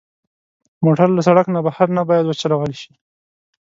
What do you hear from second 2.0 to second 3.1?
باید وچلول شي.